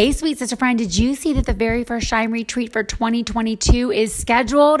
[0.00, 3.92] Hey, sweet sister friend, did you see that the very first Shine Retreat for 2022
[3.92, 4.80] is scheduled?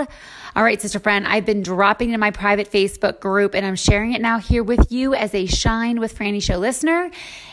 [0.56, 4.14] All right, sister friend, I've been dropping in my private Facebook group and I'm sharing
[4.14, 7.10] it now here with you as a Shine with Franny Show listener.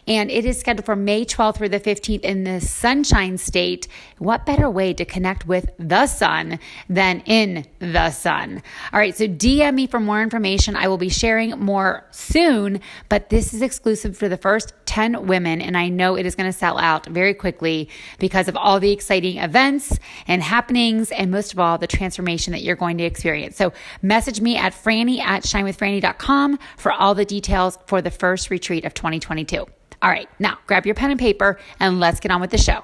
[0.07, 3.87] And it is scheduled for May 12th through the 15th in the Sunshine State.
[4.19, 8.63] What better way to connect with the sun than in the sun?
[8.93, 10.75] All right, so DM me for more information.
[10.75, 15.61] I will be sharing more soon, but this is exclusive for the first 10 women.
[15.61, 18.91] And I know it is going to sell out very quickly because of all the
[18.91, 23.57] exciting events and happenings, and most of all, the transformation that you're going to experience.
[23.57, 28.85] So message me at franny at shinewithfranny.com for all the details for the first retreat
[28.85, 29.65] of 2022.
[30.01, 32.83] All right, now grab your pen and paper and let's get on with the show.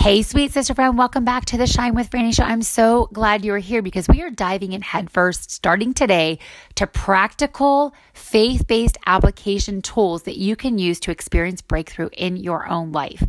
[0.00, 2.42] Hey, sweet sister friend, welcome back to the Shine with Franny show.
[2.42, 6.38] I'm so glad you're here because we are diving in headfirst starting today
[6.76, 12.66] to practical faith based application tools that you can use to experience breakthrough in your
[12.66, 13.22] own life.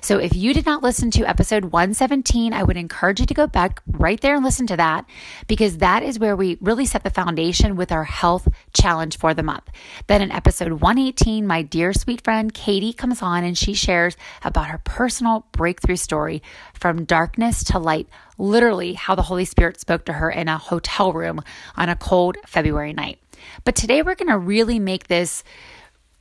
[0.00, 3.46] So if you did not listen to episode 117, I would encourage you to go
[3.46, 5.04] back right there and listen to that
[5.46, 9.42] because that is where we really set the foundation with our health challenge for the
[9.42, 9.68] month.
[10.06, 14.68] Then in episode 118, my dear sweet friend Katie comes on and she shares about
[14.68, 16.13] her personal breakthrough story
[16.74, 21.12] from darkness to light, literally how the Holy Spirit spoke to her in a hotel
[21.12, 21.40] room
[21.76, 23.18] on a cold February night.
[23.64, 25.44] But today we're going to really make this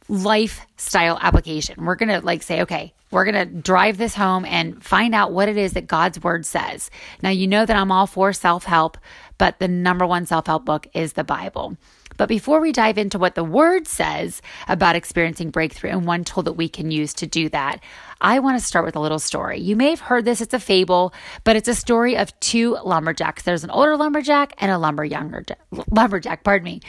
[0.10, 1.86] lifestyle application.
[1.86, 5.32] We're going to like say, okay, we're going to drive this home and find out
[5.32, 6.90] what it is that God's word says.
[7.22, 8.98] Now, you know that I'm all for self help,
[9.38, 11.78] but the number one self help book is the Bible.
[12.18, 16.44] But before we dive into what the word says about experiencing breakthrough and one tool
[16.44, 17.80] that we can use to do that,
[18.22, 19.60] I want to start with a little story.
[19.60, 23.44] You may have heard this, it's a fable, but it's a story of two lumberjacks.
[23.44, 25.46] There's an older lumberjack and a lumber younger
[25.92, 26.82] lumberjack, pardon me.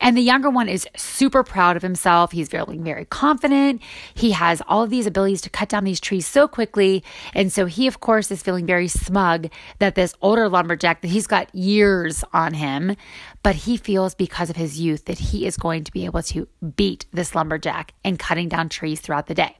[0.00, 2.32] And the younger one is super proud of himself.
[2.32, 3.80] He's feeling very confident.
[4.12, 7.02] He has all of these abilities to cut down these trees so quickly.
[7.32, 11.26] And so he, of course, is feeling very smug that this older lumberjack, that he's
[11.26, 12.96] got years on him,
[13.44, 16.48] but he feels because of his youth that he is going to be able to
[16.76, 19.56] beat this lumberjack in cutting down trees throughout the day.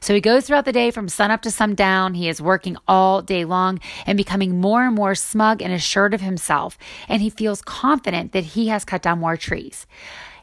[0.00, 2.14] So he goes throughout the day from sunup to sundown.
[2.14, 6.22] He is working all day long and becoming more and more smug and assured of
[6.22, 6.78] himself.
[7.08, 9.86] And he feels confident that he has cut down more trees.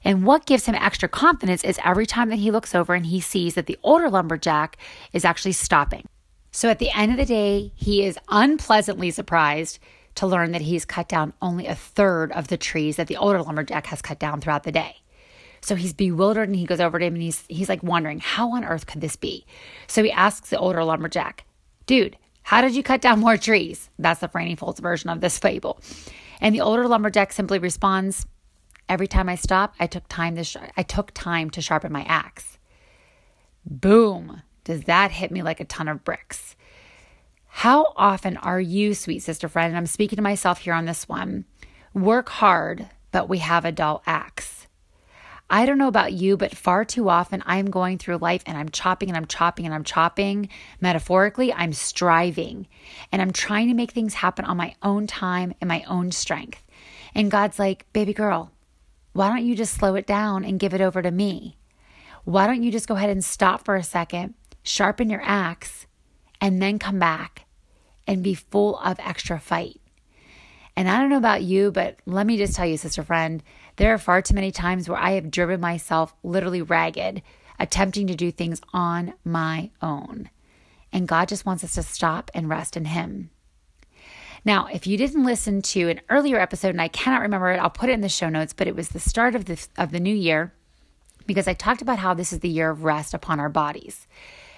[0.04, 3.20] And what gives him extra confidence is every time that he looks over and he
[3.20, 4.78] sees that the older lumberjack
[5.14, 6.06] is actually stopping.
[6.52, 9.80] So at the end of the day, he is unpleasantly surprised
[10.18, 13.42] to learn that he's cut down only a third of the trees that the older
[13.42, 14.98] lumberjack has cut down throughout the day.
[15.62, 18.52] So he's bewildered and he goes over to him and he's he's like wondering, how
[18.54, 19.46] on earth could this be?
[19.88, 21.46] So he asks the older lumberjack,
[21.86, 23.90] dude, how did you cut down more trees?
[24.00, 25.82] That's the Franny Folds version of this fable.
[26.40, 28.26] And the older lumberjack simply responds,
[28.90, 32.04] Every time I stop, I took time to sh- I took time to sharpen my
[32.04, 32.58] axe.
[33.66, 34.44] Boom.
[34.64, 36.56] Does that hit me like a ton of bricks?
[37.62, 41.10] How often are you, sweet sister friend, and I'm speaking to myself here on this
[41.10, 41.46] one,
[41.92, 44.68] work hard, but we have a dull axe?
[45.50, 48.70] I don't know about you, but far too often I'm going through life and I'm
[48.70, 50.50] chopping and I'm chopping and I'm chopping.
[50.82, 52.68] Metaphorically, I'm striving
[53.12, 56.64] and I'm trying to make things happen on my own time and my own strength.
[57.16, 58.52] And God's like, baby girl,
[59.14, 61.58] why don't you just slow it down and give it over to me?
[62.24, 65.88] Why don't you just go ahead and stop for a second, sharpen your axe,
[66.40, 67.47] and then come back
[68.08, 69.80] and be full of extra fight?
[70.76, 73.44] And I don't know about you, but let me just tell you, sister friend,
[73.78, 77.24] there are far too many times where I have driven myself literally ragged,
[77.60, 80.30] attempting to do things on my own.
[80.94, 83.32] And God just wants us to stop and rest in Him.
[84.46, 87.70] Now, if you didn't listen to an earlier episode, and I cannot remember it, I'll
[87.70, 90.00] put it in the show notes, but it was the start of the, of the
[90.00, 90.54] new year
[91.26, 94.08] because I talked about how this is the year of rest upon our bodies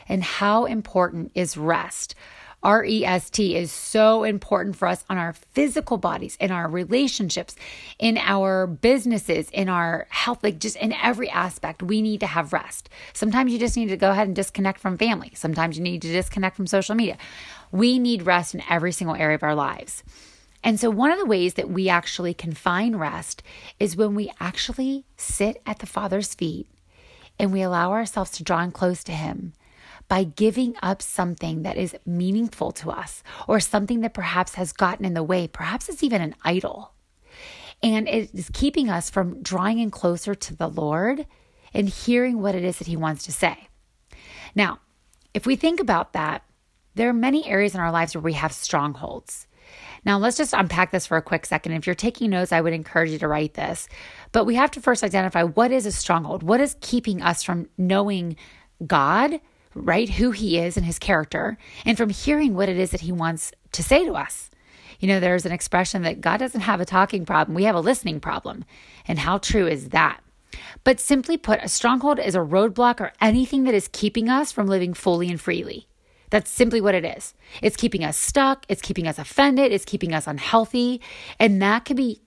[0.07, 2.13] and how important is rest
[2.61, 6.67] R E S T is so important for us on our physical bodies, in our
[6.67, 7.55] relationships,
[7.97, 11.81] in our businesses, in our health, like just in every aspect.
[11.81, 12.89] We need to have rest.
[13.13, 15.31] Sometimes you just need to go ahead and disconnect from family.
[15.35, 17.17] Sometimes you need to disconnect from social media.
[17.71, 20.03] We need rest in every single area of our lives.
[20.61, 23.41] And so, one of the ways that we actually can find rest
[23.79, 26.67] is when we actually sit at the Father's feet
[27.37, 29.53] and we allow ourselves to draw in close to Him
[30.09, 35.05] by giving up something that is meaningful to us or something that perhaps has gotten
[35.05, 35.47] in the way.
[35.47, 36.91] Perhaps it's even an idol.
[37.81, 41.25] And it is keeping us from drawing in closer to the Lord
[41.73, 43.69] and hearing what it is that He wants to say.
[44.55, 44.79] Now,
[45.33, 46.43] if we think about that,
[46.95, 49.47] there are many areas in our lives where we have strongholds.
[50.03, 51.73] Now, let's just unpack this for a quick second.
[51.73, 53.87] If you're taking notes, I would encourage you to write this.
[54.31, 56.41] But we have to first identify what is a stronghold?
[56.41, 58.35] What is keeping us from knowing
[58.85, 59.39] God
[59.75, 60.09] right?
[60.09, 63.51] Who he is and his character, and from hearing what it is that he wants
[63.71, 64.49] to say to us.
[64.99, 67.81] You know, there's an expression that God doesn't have a talking problem, we have a
[67.81, 68.65] listening problem.
[69.07, 70.21] And how true is that?
[70.83, 74.67] But simply put, a stronghold is a roadblock or anything that is keeping us from
[74.67, 75.87] living fully and freely.
[76.29, 77.33] That's simply what it is.
[77.61, 81.01] It's keeping us stuck, it's keeping us offended, it's keeping us unhealthy,
[81.39, 82.21] and that can be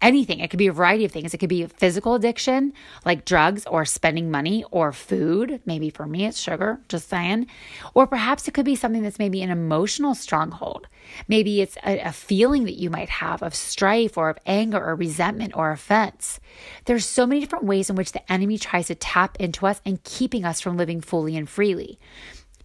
[0.00, 0.40] anything.
[0.40, 1.34] It could be a variety of things.
[1.34, 2.72] It could be a physical addiction,
[3.04, 5.60] like drugs or spending money or food.
[5.66, 7.46] Maybe for me, it's sugar, just saying.
[7.94, 10.86] Or perhaps it could be something that's maybe an emotional stronghold.
[11.26, 14.94] Maybe it's a, a feeling that you might have of strife or of anger or
[14.94, 16.40] resentment or offense.
[16.84, 20.02] There's so many different ways in which the enemy tries to tap into us and
[20.04, 21.98] keeping us from living fully and freely.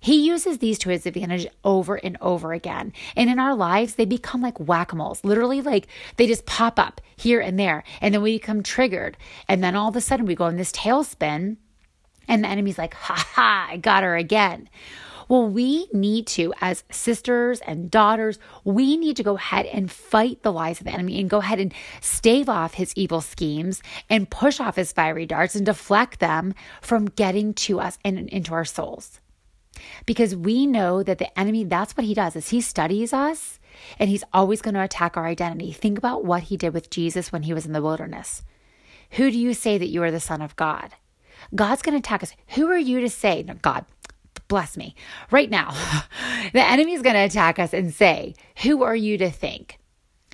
[0.04, 2.92] He uses these to his advantage over and over again.
[3.16, 6.78] And in our lives, they become like whack a moles, literally, like they just pop
[6.78, 7.86] up here and there.
[8.02, 9.16] And then we become triggered.
[9.48, 11.56] And then all of a sudden, we go in this tailspin,
[12.28, 14.68] and the enemy's like, ha ha, I got her again.
[15.30, 20.44] Well, we need to, as sisters and daughters, we need to go ahead and fight
[20.44, 24.30] the lies of the enemy and go ahead and stave off his evil schemes and
[24.30, 28.66] push off his fiery darts and deflect them from getting to us and into our
[28.66, 29.22] souls
[30.06, 33.60] because we know that the enemy that's what he does is he studies us
[34.00, 35.72] and he's always going to attack our identity.
[35.72, 38.44] Think about what he did with jesus when he was in the wilderness.
[39.12, 40.96] Who do you say that you are the son of god?
[41.54, 42.34] God's going to attack us.
[42.50, 43.86] Who are you to say no, god
[44.48, 44.96] bless me.
[45.32, 45.72] Right now
[46.54, 49.80] the enemy is going to attack us and say who are you to think?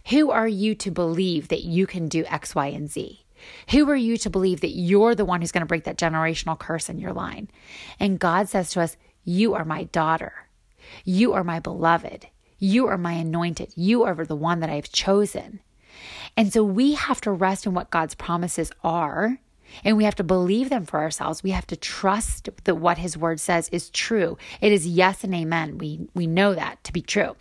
[0.09, 3.25] Who are you to believe that you can do x y and z?
[3.71, 6.59] Who are you to believe that you're the one who's going to break that generational
[6.59, 7.49] curse in your line?
[7.99, 8.97] And God says to us,
[9.29, 10.33] you are my daughter.
[11.05, 12.27] You are my beloved.
[12.57, 13.71] You are my anointed.
[13.75, 15.59] You are the one that I've chosen.
[16.35, 19.37] And so we have to rest in what God's promises are.
[19.83, 21.43] And we have to believe them for ourselves.
[21.43, 24.35] We have to trust that what his word says is true.
[24.61, 25.77] It is yes and amen.
[25.77, 27.35] We, we know that to be true.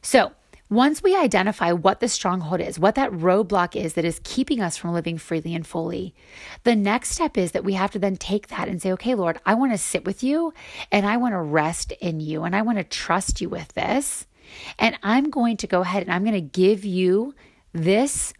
[0.00, 0.32] So
[0.68, 4.76] once we identify what the stronghold is, what that roadblock is that is keeping us
[4.76, 6.14] from living freely and fully,
[6.64, 9.38] the next step is that we have to then take that and say, okay, Lord,
[9.46, 10.52] I want to sit with you
[10.90, 14.26] and I want to rest in you and I want to trust you with this.
[14.78, 17.34] And I'm going to go ahead and I'm going to give you
[17.72, 18.32] this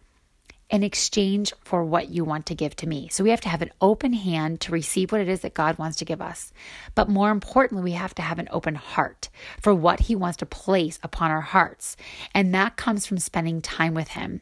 [0.69, 3.07] in exchange for what you want to give to me.
[3.09, 5.77] So we have to have an open hand to receive what it is that God
[5.77, 6.51] wants to give us.
[6.93, 9.29] But more importantly, we have to have an open heart
[9.61, 11.95] for what He wants to place upon our hearts.
[12.33, 14.41] And that comes from spending time with Him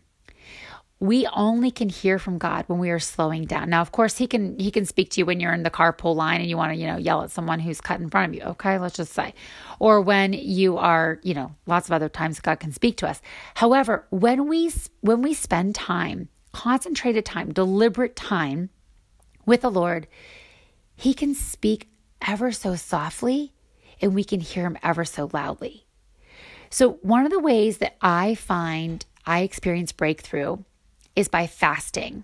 [1.00, 3.70] we only can hear from God when we are slowing down.
[3.70, 6.16] Now, of course, he can he can speak to you when you're in the carpool
[6.16, 8.36] line and you want to, you know, yell at someone who's cut in front of
[8.36, 8.44] you.
[8.52, 9.34] Okay, let's just say.
[9.80, 13.22] Or when you are, you know, lots of other times God can speak to us.
[13.56, 14.72] However, when we
[15.02, 18.70] when we spend time, concentrated time, deliberate time
[19.46, 20.08] with the Lord,
[20.96, 21.90] he can speak
[22.26, 23.52] ever so softly
[24.02, 25.86] and we can hear him ever so loudly.
[26.70, 30.58] So, one of the ways that I find I experience breakthrough
[31.16, 32.24] is by fasting.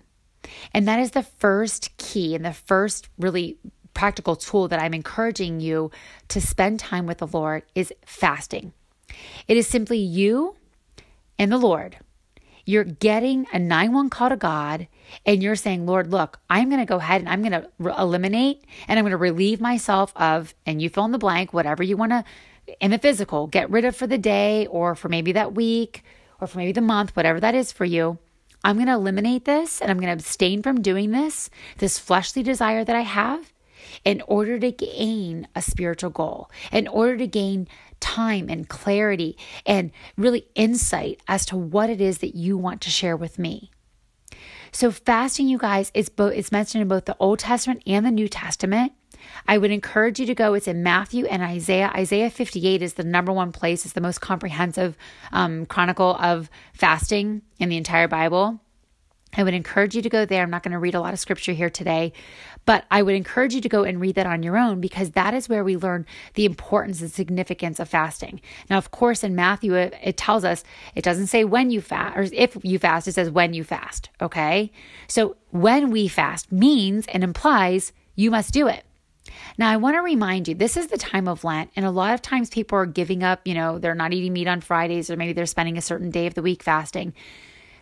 [0.72, 3.58] And that is the first key and the first really
[3.94, 5.90] practical tool that I'm encouraging you
[6.28, 8.72] to spend time with the Lord is fasting.
[9.48, 10.56] It is simply you
[11.38, 11.98] and the Lord.
[12.64, 14.86] You're getting a 911 call to God
[15.26, 17.94] and you're saying, Lord, look, I'm going to go ahead and I'm going to re-
[17.98, 21.82] eliminate and I'm going to relieve myself of, and you fill in the blank, whatever
[21.82, 22.24] you want to,
[22.80, 26.04] in the physical, get rid of for the day or for maybe that week
[26.40, 28.18] or for maybe the month, whatever that is for you.
[28.64, 32.42] I'm going to eliminate this and I'm going to abstain from doing this, this fleshly
[32.42, 33.52] desire that I have,
[34.04, 37.68] in order to gain a spiritual goal, in order to gain
[38.00, 42.90] time and clarity and really insight as to what it is that you want to
[42.90, 43.70] share with me.
[44.72, 48.10] So fasting, you guys, is both it's mentioned in both the Old Testament and the
[48.10, 48.92] New Testament.
[49.46, 50.54] I would encourage you to go.
[50.54, 51.90] It's in Matthew and Isaiah.
[51.94, 54.96] Isaiah 58 is the number one place, it's the most comprehensive
[55.32, 58.60] um, chronicle of fasting in the entire Bible.
[59.34, 60.42] I would encourage you to go there.
[60.42, 62.12] I'm not going to read a lot of scripture here today,
[62.66, 65.32] but I would encourage you to go and read that on your own because that
[65.32, 68.42] is where we learn the importance and significance of fasting.
[68.68, 70.64] Now, of course, in Matthew, it, it tells us,
[70.94, 74.10] it doesn't say when you fast or if you fast, it says when you fast.
[74.20, 74.70] Okay.
[75.08, 78.84] So when we fast means and implies you must do it.
[79.58, 82.14] Now, I want to remind you, this is the time of Lent, and a lot
[82.14, 85.16] of times people are giving up, you know, they're not eating meat on Fridays, or
[85.16, 87.14] maybe they're spending a certain day of the week fasting.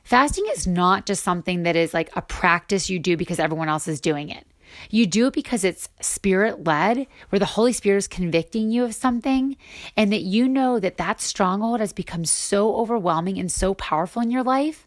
[0.04, 3.86] Fasting is not just something that is like a practice you do because everyone else
[3.86, 4.46] is doing it.
[4.88, 8.94] You do it because it's spirit led, where the Holy Spirit is convicting you of
[8.94, 9.56] something,
[9.96, 14.30] and that you know that that stronghold has become so overwhelming and so powerful in
[14.30, 14.86] your life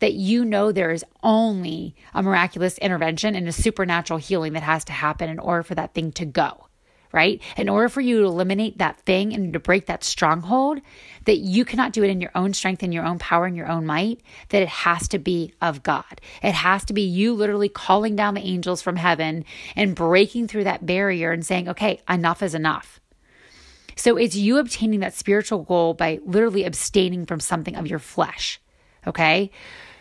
[0.00, 4.84] that you know there is only a miraculous intervention and a supernatural healing that has
[4.86, 6.66] to happen in order for that thing to go.
[7.12, 7.40] right?
[7.56, 10.80] In order for you to eliminate that thing and to break that stronghold,
[11.24, 13.68] that you cannot do it in your own strength and your own power and your
[13.68, 16.20] own might, that it has to be of God.
[16.42, 20.64] It has to be you literally calling down the angels from heaven and breaking through
[20.64, 23.00] that barrier and saying, okay, enough is enough.
[23.96, 28.60] So it's you obtaining that spiritual goal by literally abstaining from something of your flesh.
[29.06, 29.50] Okay.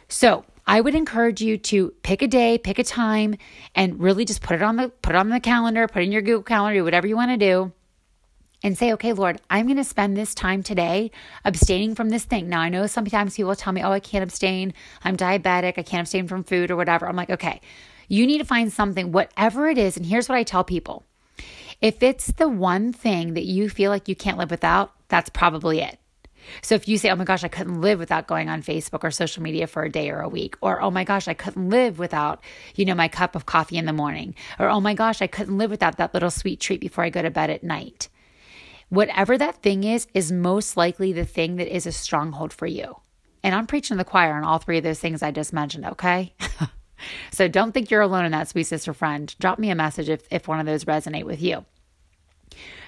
[0.08, 3.36] So I would encourage you to pick a day, pick a time,
[3.76, 6.22] and really just put it on the put it on the calendar, put in your
[6.22, 7.72] Google calendar, whatever you want to do.
[8.64, 11.12] And say, okay, Lord, I'm going to spend this time today
[11.44, 12.50] abstaining from this thing.
[12.50, 14.74] Now, I know sometimes people tell me, oh, I can't abstain.
[15.04, 15.78] I'm diabetic.
[15.78, 17.08] I can't abstain from food or whatever.
[17.08, 17.62] I'm like, okay,
[18.08, 19.98] you need to find something, whatever it is.
[19.98, 21.04] And here's what I tell people
[21.82, 25.82] if it's the one thing that you feel like you can't live without, that's probably
[25.82, 26.00] it.
[26.62, 29.12] So if you say, oh my gosh, I couldn't live without going on Facebook or
[29.12, 32.00] social media for a day or a week, or oh my gosh, I couldn't live
[32.00, 32.44] without,
[32.75, 35.58] you know, my cup of coffee in the morning, or oh my gosh, I couldn't
[35.58, 38.10] live without that little sweet treat before I go to bed at night.
[38.90, 42.98] Whatever that thing is, is most likely the thing that is a stronghold for you.
[43.44, 45.86] And I'm preaching to the choir on all three of those things I just mentioned,
[45.86, 46.34] okay?
[47.32, 49.36] so don't think you're alone in that, sweet sister friend.
[49.40, 51.66] Drop me a message if, if one of those resonate with you.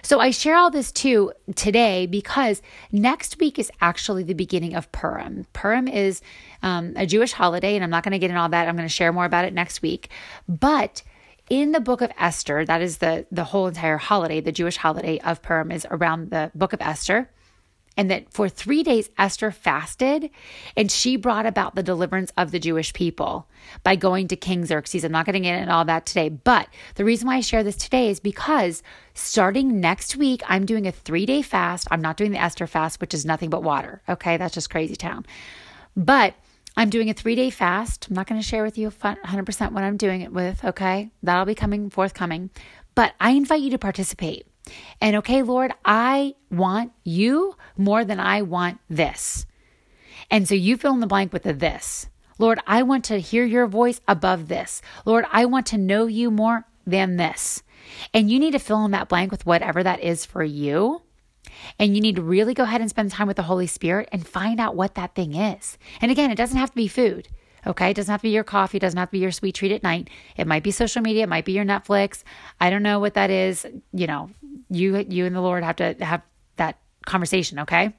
[0.01, 2.61] So I share all this too today because
[2.91, 5.45] next week is actually the beginning of Purim.
[5.53, 6.21] Purim is
[6.63, 8.67] um, a Jewish holiday, and I'm not going to get into all that.
[8.67, 10.09] I'm going to share more about it next week.
[10.47, 11.03] But
[11.49, 15.19] in the book of Esther, that is the the whole entire holiday, the Jewish holiday
[15.19, 17.29] of Purim is around the book of Esther
[17.97, 20.29] and that for three days Esther fasted
[20.77, 23.49] and she brought about the deliverance of the Jewish people
[23.83, 25.03] by going to King Xerxes.
[25.03, 27.63] I'm not going to get into all that today, but the reason why I share
[27.63, 31.87] this today is because starting next week, I'm doing a three day fast.
[31.91, 34.01] I'm not doing the Esther fast, which is nothing but water.
[34.07, 35.25] Okay, that's just crazy town.
[35.95, 36.35] But
[36.77, 38.07] I'm doing a three day fast.
[38.07, 40.63] I'm not going to share with you 100% what I'm doing it with.
[40.63, 42.51] Okay, that'll be coming forthcoming.
[42.93, 44.45] But I invite you to participate.
[45.01, 49.45] And okay, Lord, I want you more than I want this.
[50.29, 52.07] And so you fill in the blank with the this.
[52.39, 54.81] Lord, I want to hear your voice above this.
[55.05, 57.63] Lord, I want to know you more than this.
[58.13, 61.01] And you need to fill in that blank with whatever that is for you.
[61.79, 64.27] And you need to really go ahead and spend time with the Holy Spirit and
[64.27, 65.77] find out what that thing is.
[66.01, 67.29] And again, it doesn't have to be food.
[67.65, 67.89] Okay.
[67.89, 68.77] It doesn't have to be your coffee.
[68.77, 70.09] It doesn't have to be your sweet treat at night.
[70.35, 71.23] It might be social media.
[71.23, 72.23] It might be your Netflix.
[72.61, 73.65] I don't know what that is.
[73.91, 74.29] You know,
[74.69, 76.21] you, you and the Lord have to have
[76.57, 77.59] that conversation.
[77.59, 77.93] Okay.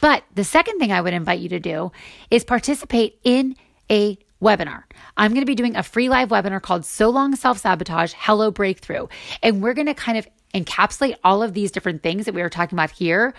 [0.00, 1.92] But the second thing I would invite you to do
[2.30, 3.56] is participate in
[3.90, 4.82] a webinar.
[5.16, 8.50] I'm going to be doing a free live webinar called So Long Self Sabotage, Hello
[8.50, 9.06] Breakthrough.
[9.42, 12.50] And we're going to kind of encapsulate all of these different things that we were
[12.50, 13.34] talking about here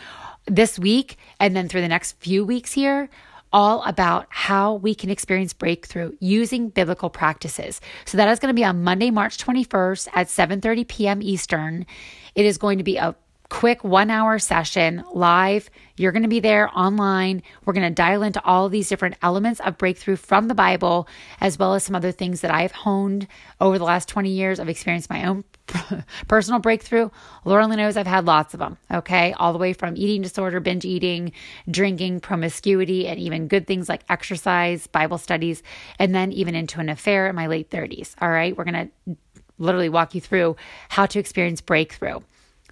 [0.46, 3.10] this week and then through the next few weeks here
[3.58, 7.82] all about how we can experience breakthrough using biblical practices.
[8.06, 11.24] So that is going to be on Monday, March 21st at 7:30 p.m.
[11.24, 11.88] Eastern.
[12.36, 13.16] It is going to be a
[13.50, 15.70] quick 1-hour session live.
[15.96, 17.44] You're going to be there online.
[17.66, 21.08] We're going to dial into all these different elements of breakthrough from the Bible
[21.42, 23.28] as well as some other things that I've honed
[23.60, 24.60] over the last 20 years.
[24.60, 25.44] I've experienced my own
[26.28, 27.10] personal breakthrough,
[27.46, 28.78] Lord only knows I've had lots of them.
[28.92, 29.34] Okay.
[29.34, 31.32] All the way from eating disorder, binge eating,
[31.70, 35.64] drinking, promiscuity, and even good things like exercise, Bible studies,
[36.00, 38.16] and then even into an affair in my late 30s.
[38.22, 38.56] All right.
[38.56, 39.16] We're going to
[39.58, 40.56] literally walk you through
[40.90, 42.20] how to experience breakthrough.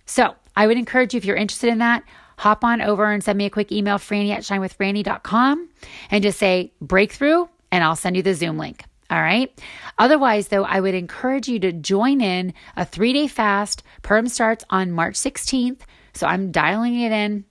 [0.05, 2.03] So I would encourage you, if you're interested in that,
[2.37, 5.69] hop on over and send me a quick email, franny at shinewithfranny.com,
[6.11, 8.83] and just say breakthrough, and I'll send you the Zoom link.
[9.09, 9.51] All right.
[9.99, 13.83] Otherwise, though, I would encourage you to join in a three day fast.
[14.01, 15.81] Purim starts on March 16th.
[16.13, 17.45] So I'm dialing it in,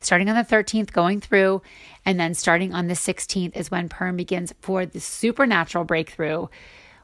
[0.00, 1.60] starting on the 13th, going through,
[2.06, 6.46] and then starting on the 16th is when Purim begins for the supernatural breakthrough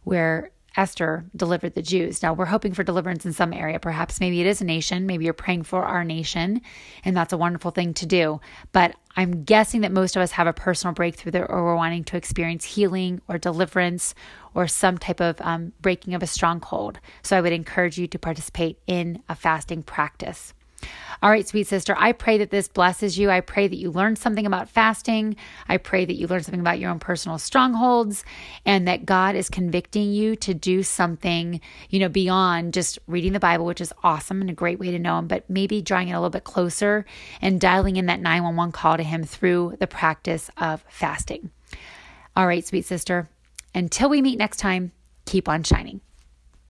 [0.05, 2.23] where Esther delivered the Jews.
[2.23, 3.79] Now we're hoping for deliverance in some area.
[3.79, 5.07] Perhaps maybe it is a nation.
[5.07, 6.61] Maybe you're praying for our nation,
[7.05, 8.41] and that's a wonderful thing to do.
[8.73, 12.05] But I'm guessing that most of us have a personal breakthrough there, or we're wanting
[12.05, 14.15] to experience healing or deliverance
[14.55, 16.99] or some type of um, breaking of a stronghold.
[17.23, 20.55] So I would encourage you to participate in a fasting practice.
[21.23, 23.31] All right, sweet sister, I pray that this blesses you.
[23.31, 25.37] I pray that you learn something about fasting.
[25.69, 28.25] I pray that you learn something about your own personal strongholds
[28.67, 33.41] and that God is convicting you to do something, you know, beyond just reading the
[33.41, 36.13] Bible, which is awesome and a great way to know Him, but maybe drawing it
[36.13, 37.07] a little bit closer
[37.41, 41.51] and dialing in that 911 call to Him through the practice of fasting.
[42.37, 43.31] All right, sweet sister,
[43.75, 44.93] until we meet next time,
[45.25, 46.03] keep on shining.